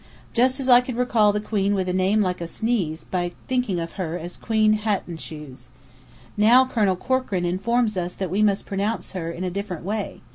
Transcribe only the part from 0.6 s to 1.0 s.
I could